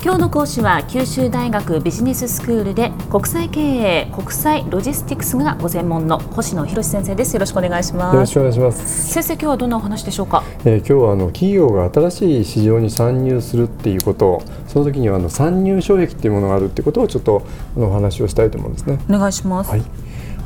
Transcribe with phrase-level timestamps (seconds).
[0.00, 7.34] 今日の講師は九州大学ビジネススクールで国際経営国際ロジスティクスがご専門の星野博先生です。
[7.34, 8.14] よろしくお願いします。
[8.14, 9.12] よろしくお願いします。
[9.12, 17.42] 先生今日はどんなお話でしょうか、えー、今日はあの企業が新しい市場に参入するっていうことその時にはあの参入障壁っていうものがあるっていうことをちょっと
[17.76, 19.00] お話をしたいと思うんですね。
[19.10, 19.82] お願いします、はい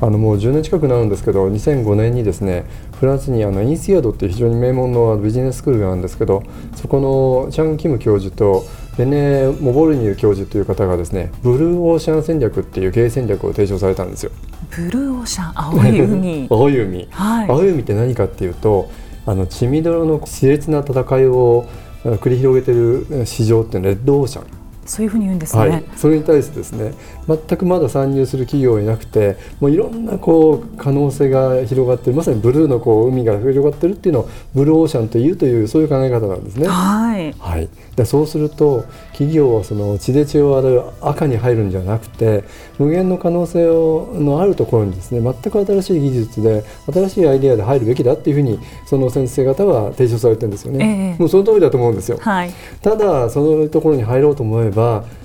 [0.03, 2.65] あのもう10年近くなるんですけど2005年にですね
[2.99, 6.43] フランスにあのインスィアドっていう非常に名門のビジネススクールがあるんですけど
[6.75, 7.01] そこ
[7.47, 8.65] のチャン・キム教授と
[8.99, 14.33] レネ・モボルニュ教授という方がですねブルーオーシャン戦略っていう経営戦略を提唱されたんですよ。
[14.77, 16.47] ブルーオーシャン青い海。
[16.51, 18.91] 青い海、はい、青い海って何かっていうと
[19.25, 21.67] あの血みどろの熾烈な戦いを
[22.05, 24.62] 繰り広げている市場ってレッドオーシャン
[24.93, 26.93] そういうふうに言うんですね、はい、それに対してですね
[27.27, 36.69] 全くまだ参入する企業いなくてもういろんなこう可能性が広がってまさにブルーのこう海が広がってるっていうのをブルーオーシャンというというそういう考え方なんですね。
[36.69, 42.45] はい、はい、でそうすると企業はその血で血を洗う赤に入るんじゃなくて
[42.79, 51.15] 無限の可能性のあるところにですね全く新しい技術で新しいアイデアで入るべきだっていうふうにその先生方は提唱されてるんですよね。
[51.15, 52.19] えー、もうその通りだと思うんですよ。
[52.21, 54.82] はい、ただそのところに入ろうと思えば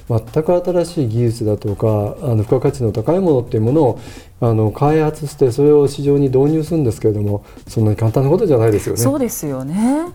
[0.07, 3.99] 全く新しい技術だとかあの付加価値の高いものっていうものを
[4.39, 9.01] あの開発してそれを市場に導入するんですけれどもそんなに簡単なことじゃないですよね。
[9.01, 10.05] そうですよね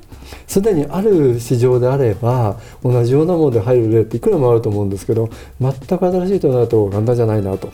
[0.47, 5.29] すでにある市場であれば同じようなもので入る例っていくらもあると思うんですけど
[5.61, 7.71] 全く新しいとなると簡単じゃないなと。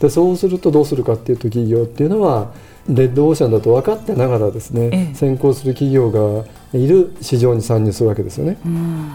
[0.00, 2.52] でそうするとどうするかっていうと企業っていうのは
[2.88, 8.58] レッドオーシャンだと分かってながらですね、ええ、先行する企業がいる市場に参入するわけですよね。
[8.64, 9.12] うん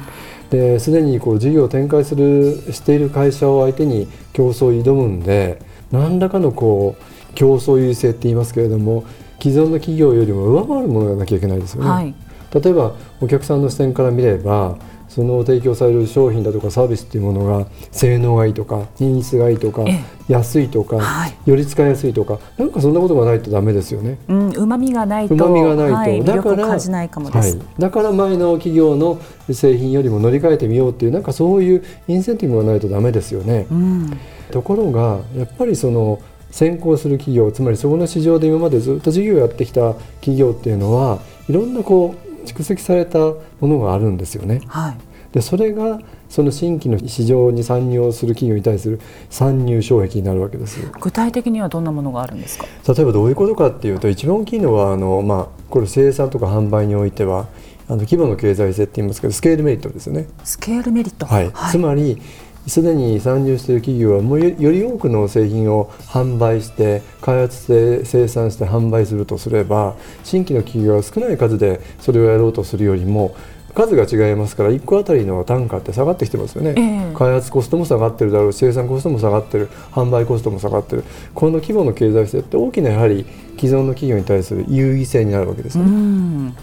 [0.51, 9.05] ですでにこう事業を展開するしている会社を相手に競争を挑むんで何らかのこう競争優位性って言いますけれども
[9.41, 11.89] 既存の企業よりも上回るものがなきゃいけないですよね。
[11.89, 12.13] はい、
[12.53, 14.77] 例えばお客さんの視点から見れば
[15.13, 19.83] その提供される商品だとかサービスっていうものが性能がいいとか品質がいいとか
[20.29, 24.17] 安いとか、はい、より使いやすいとかなんかそんなことがないとダメですよね。
[24.29, 29.19] うま、みがないと旨味がないと、はい、だから感じないかもはい、だから前の企業の
[29.51, 33.67] 製品よりも乗り換えてみようっていうなんかそういうインセンティブがないとダメですよね。
[33.69, 34.17] うん、
[34.49, 36.21] ところがやっぱりその
[36.51, 41.19] 先行する企業つまりそこの市場で今までずっと事業をやってきた企業っていうのは
[41.49, 44.61] いろんなこう蓄積されたものがあるんですよね。
[44.67, 44.97] はい。
[45.33, 50.79] でそれがその新規の市場に参入する企業に対する参入障壁になるわけです。
[50.99, 52.65] 具体的にはどんなものがあるんですか？
[52.93, 57.47] 例えばどういうことかっていうと一番大きいのはあの、まあ、これ生産とか販売においては
[57.87, 60.27] あの規模の経済性って言いますけどスケールメリットですよね。
[60.43, 62.21] スケールメリット、はい、はい、つまり
[62.67, 73.35] すでに参入している企業はもうより多くの製品を販売して開発して生産して販売するとすれば新規の企業は少ない数でそれをやろうとするよりも
[73.73, 83.25] 数が違いますから1個あたりの単価って下がってきてますよね、えー、開発コストも下がってるだろう生産コストも下がってる販売コストも下がってるこの規模の経済性って大きなやはり
[83.57, 86.53] 既存の企業に対する優位性になるわけですね。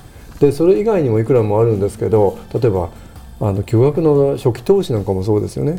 [0.41, 2.91] でそれ以外にもいくらもあるんですけど例えば
[3.41, 5.78] あの巨額の初期投資なんかもそうですよね。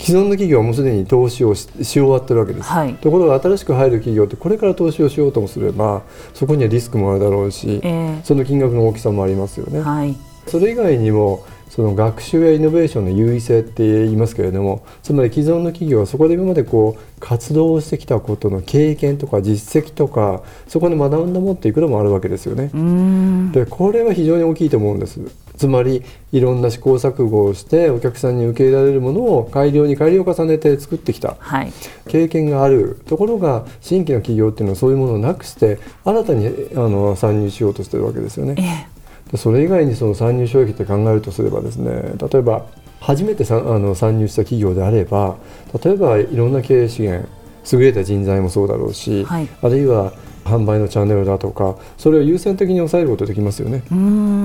[0.00, 9.80] 既存の企業はもうすでに投資をし終わってるわけです、はい、ところが新しく入る企業ってこれから投資をしようともすればそこにはリスクもあるだろうし、えー、その金額の大きさもありますよね。
[9.80, 10.16] はい、
[10.46, 22.70] それ以外にもその学習やイノベーションの優位性って言いますけれどもつまり既存の企業はそこで今までこう活動をしてきたことの経験とか実績とかそこで学んだものっていくらもあるわけですよね。
[23.52, 25.20] でこれは非常に大きいと思うんです。
[25.60, 31.72] つまりいろんな試行錯誤をしてお客さんに受け入れられるものを改良に改良を重ねて作ってきた、はい、
[32.08, 38.54] 経験があるところが新規の企業っていうのはそういうものをなくして新たにあの参入しようとしてるわけですよね。
[38.58, 42.64] えでそれ以外にその参入障壁って考えるとすればですね例えば
[42.98, 45.36] 初めてさあの参入した企業であれば
[45.84, 47.28] 例えばいろんな経営資源
[47.70, 50.14] 優れた人材もそうだろうし、はい、あるいは
[50.44, 53.82] 販売のチャンネルだとかそれを優先的に抑えることできますよね。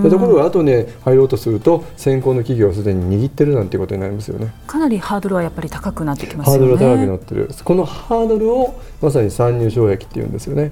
[0.10, 4.54] ところが後ね入ろうとすると先行の企業はすでに握ってるなんていうことになりますよね。
[4.68, 6.60] かなりハードルはやっぱり高くなってきますよね。
[6.60, 7.50] ハードルは高くなってる。
[7.64, 10.70] このハードルをまさに参入障壁っていうんですよね。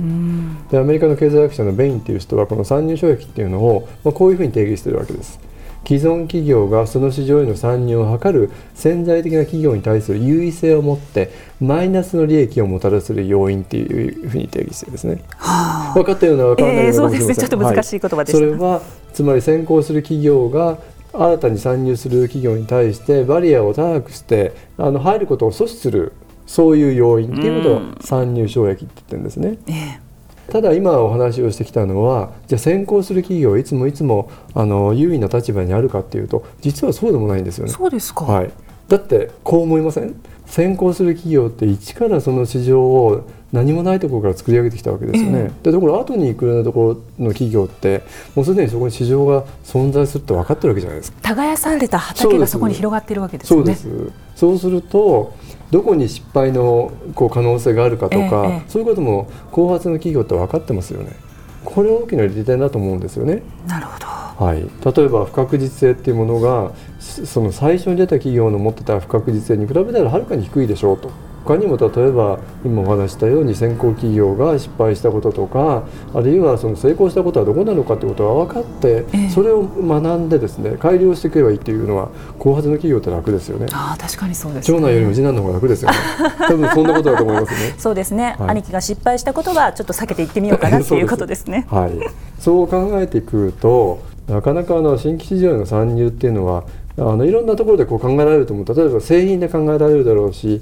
[0.71, 5.39] でアメリカの経済学者のベインっていう人はこの参入障壁っていうのを、まあ、こういうふうに定義してるわけです
[5.85, 17.35] 既存企業がその市場への参入を図る潜在的な企業に対する優位性を持ってマイナスの利益をもたらする要因っていうふうに定義してですね、はあ、分かったような分からないような、えー、そうですね。
[17.35, 18.81] ちょっと難しい言葉でした、はい、それは
[19.13, 20.77] つまり先行する企業が
[21.13, 26.13] 新たに参入する企業に対してバリアを高くしてあの入ることを阻止する
[26.47, 29.57] そういう要因っていうことを参入障壁って言ってるんですね。
[29.67, 30.02] えー
[30.49, 37.71] ただ今お話をしてきたのはじゃあ先行する企業はいつもいつもあの優位な立場にあるかっていうと実はそうでもないんですよね。
[37.71, 38.51] そうですか、はい、
[38.87, 40.15] だってこう思いません？
[40.45, 45.51] 先行する企業って一からその市場を何もないところから作り上げてきたわけですよね。
[45.63, 48.03] でところ後に行くようなところの企業って
[48.35, 51.17] もうすでにそこに市場が存在するって分かってるわけじゃないですか。
[51.21, 53.75] 耕された畑がそこに広がっているわけですよね。
[53.75, 55.33] そうですそうすると
[55.71, 61.15] どこに失敗のこう可能性があるかとか、ええ、そういうことも後発の企業って分かってますよね。
[61.63, 63.41] これ大きな利点だと思うんですよね。
[63.67, 64.22] なるほど。
[64.43, 71.09] はい、例えば不確実性っていうものがその最初に出た企業の持ってた不確実性に比べたらはるかに低いでしょうと。
[71.43, 82.09] 他にも例えば今お話したように先行企業が失敗したこととかあるいはその成功したことはどこなのかということが分かって、えそれを学んでですね改良していけばいいっていうのは
[82.39, 83.67] 後発の企業って楽ですよね。
[83.73, 85.97] あ確かにそうです、ね、長男よりも次男の方が楽ですよね。
[86.47, 87.75] 多分そんなことだと思いますね。
[87.77, 91.67] そうですね、はい、兄貴が失敗したことはちょっと避けていってみようかなっていうことですね。
[91.69, 91.91] はい、
[92.39, 96.63] そう考えていくとなかなかあの新規市場への参入っていうのは
[96.97, 98.75] あのいろんなところでこう考えられると思う。
[98.75, 100.61] 例えば製品で考えられるだろうし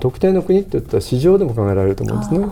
[0.00, 2.46] 特定の国っていったら市場でも考えられると思うんですね。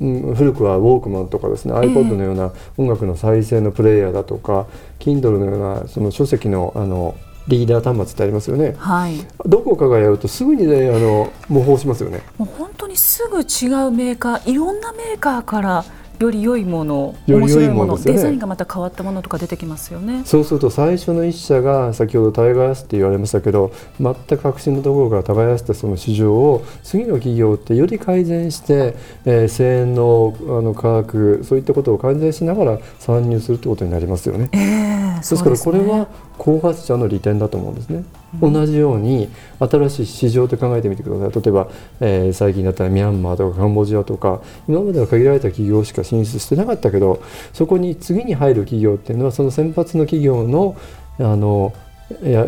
[0.00, 4.66] うん、古くはウォークマンとかですね、えー、iPod のような音楽の再生のプレイヤーだとか
[4.98, 7.16] Kindle のようなその書籍のあの
[7.48, 9.14] リーダー端末ってありますよね、はい、
[9.44, 12.22] どこかがやるとすぐにねあの模倣しますよね。
[12.38, 15.84] もう本当にすぐ違うメーカーいろんなメーカーから
[16.20, 34.50] より良いもの面白いもの、ね、デザインがまた変わったものとか出てきますよねそうすると最初の一社が先ほど耕すって言われましたけど全く革新のところから耕してその市場を次の企業ってより改善して、えー、声援のあの価格そういったことを改善しながら参入するってことになりますよね。
[34.52, 36.08] えー、ですからこれは
[36.38, 38.04] 後発者の利点だと思うんですね。
[38.40, 39.28] 同じように
[39.58, 41.68] 新しい市場って考えてみてください例えば、
[42.00, 47.22] えー、最近だったらミャンマーとかカンボジアとか今までは限られた企業しか進出してなかったけど
[47.52, 50.76] そこに次に入る企業っていうのはその先発の企業の
[51.18, 51.74] あの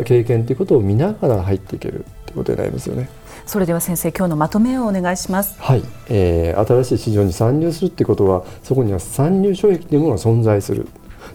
[0.05, 3.09] 経験ということを見ながら入っていけるということになりますよね。
[3.45, 5.55] それでは先生今日のまとめをお願いします。
[5.59, 10.87] はい、えー、新しい市場に参入するってことはそこには参入障壁というものが存在する。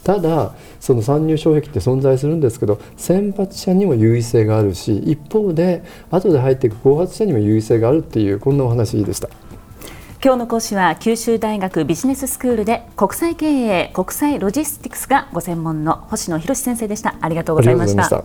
[0.04, 9.28] ただその参入障壁って存在するんですけど先発者にも優位性があるし一方で後で入っていく後発者にも優位性があるっていうこんなお話でした。
[10.20, 17.14] 今日の講師は九州大学ビジネススクールで国際経営国際ロジスティクスがご専門の星野博先生でした。
[17.20, 18.24] ありがとうございました